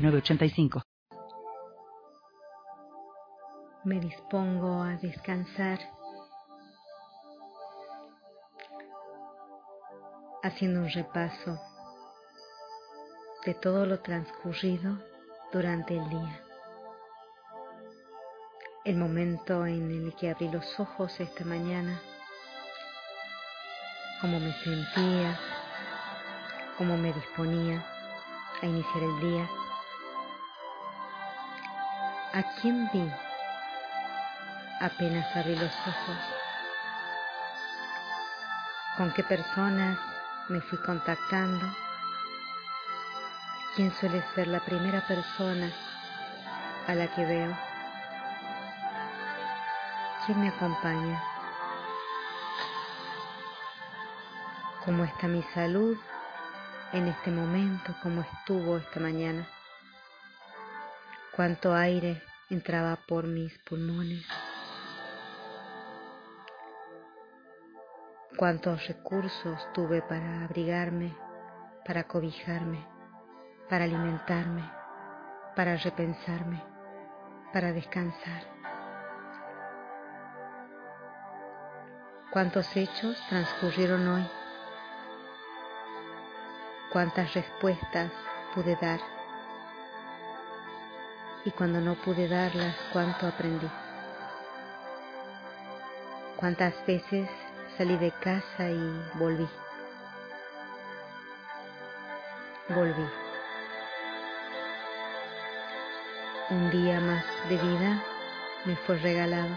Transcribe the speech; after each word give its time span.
906985. 0.00 0.82
Me 3.84 4.00
dispongo 4.00 4.82
a 4.82 4.96
descansar 4.96 5.78
haciendo 10.42 10.80
un 10.80 10.90
repaso 10.90 11.58
de 13.44 13.54
todo 13.54 13.86
lo 13.86 14.00
transcurrido 14.00 14.98
durante 15.52 15.96
el 15.96 16.08
día. 16.08 16.42
El 18.84 18.96
momento 18.96 19.66
en 19.66 19.90
el 19.90 20.14
que 20.14 20.30
abrí 20.30 20.48
los 20.48 20.80
ojos 20.80 21.20
esta 21.20 21.44
mañana, 21.44 22.00
cómo 24.20 24.40
me 24.40 24.52
sentía, 24.64 25.38
cómo 26.78 26.96
me 26.96 27.12
disponía 27.12 27.84
a 28.62 28.66
iniciar 28.66 29.02
el 29.02 29.20
día. 29.20 29.59
¿A 32.40 32.42
quién 32.58 32.88
vi 32.90 33.06
apenas 34.80 35.36
abrí 35.36 35.54
los 35.56 35.74
ojos? 35.86 36.16
¿Con 38.96 39.12
qué 39.12 39.22
personas 39.22 39.98
me 40.48 40.62
fui 40.62 40.78
contactando? 40.78 41.66
¿Quién 43.76 43.92
suele 43.92 44.24
ser 44.34 44.46
la 44.46 44.60
primera 44.60 45.06
persona 45.06 45.70
a 46.88 46.94
la 46.94 47.08
que 47.08 47.26
veo? 47.26 47.54
¿Quién 50.24 50.40
me 50.40 50.48
acompaña? 50.48 51.22
¿Cómo 54.86 55.04
está 55.04 55.28
mi 55.28 55.42
salud 55.52 55.98
en 56.94 57.06
este 57.06 57.30
momento? 57.30 57.94
¿Cómo 58.02 58.22
estuvo 58.22 58.78
esta 58.78 58.98
mañana? 58.98 59.46
¿Cuánto 61.36 61.74
aire 61.74 62.29
entraba 62.50 62.96
por 63.08 63.26
mis 63.26 63.56
pulmones? 63.60 64.24
¿Cuántos 68.36 68.86
recursos 68.88 69.72
tuve 69.72 70.02
para 70.02 70.44
abrigarme, 70.44 71.16
para 71.86 72.04
cobijarme, 72.04 72.86
para 73.68 73.84
alimentarme, 73.84 74.68
para 75.56 75.76
repensarme, 75.76 76.62
para 77.52 77.72
descansar? 77.72 78.42
¿Cuántos 82.32 82.76
hechos 82.76 83.16
transcurrieron 83.28 84.06
hoy? 84.08 84.40
cuántas 86.90 87.32
respuestas 87.34 88.10
pude 88.54 88.76
dar 88.76 89.00
y 91.44 91.50
cuando 91.52 91.80
no 91.80 91.94
pude 91.94 92.28
darlas, 92.28 92.76
cuánto 92.92 93.26
aprendí. 93.26 93.68
Cuántas 96.36 96.74
veces 96.86 97.28
salí 97.76 97.96
de 97.96 98.10
casa 98.12 98.68
y 98.68 99.02
volví. 99.14 99.48
Volví. 102.68 103.08
Un 106.50 106.70
día 106.70 107.00
más 107.00 107.24
de 107.48 107.56
vida 107.56 108.02
me 108.64 108.76
fue 108.76 108.98
regalado 108.98 109.56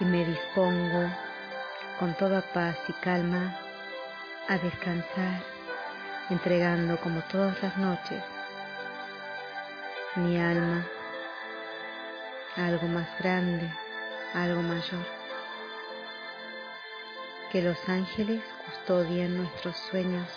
y 0.00 0.04
me 0.04 0.24
dispongo 0.24 1.10
con 1.98 2.14
toda 2.14 2.40
paz 2.52 2.76
y 2.88 2.92
calma 2.94 3.56
a 4.48 4.58
descansar, 4.58 5.42
entregando 6.30 6.98
como 7.00 7.20
todas 7.22 7.62
las 7.62 7.76
noches 7.76 8.22
mi 10.16 10.38
alma. 10.38 10.86
Algo 12.56 12.86
más 12.86 13.08
grande, 13.18 13.72
algo 14.34 14.60
mayor. 14.62 15.06
Que 17.50 17.62
los 17.62 17.78
ángeles 17.88 18.42
custodien 18.66 19.36
nuestros 19.38 19.76
sueños, 19.90 20.28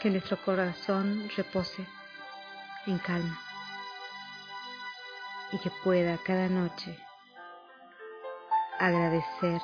que 0.00 0.10
nuestro 0.10 0.36
corazón 0.42 1.30
repose 1.36 1.86
en 2.86 2.98
calma. 2.98 3.40
Y 5.52 5.58
que 5.58 5.70
pueda 5.84 6.18
cada 6.24 6.48
noche 6.48 6.98
agradecer 8.78 9.60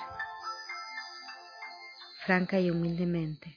franca 2.25 2.61
y 2.61 2.71
humildemente 2.71 3.57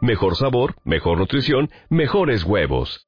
mejor 0.00 0.36
sabor, 0.36 0.74
mejor 0.84 1.18
nutrición, 1.18 1.70
mejores 1.88 2.44
huevos. 2.44 3.07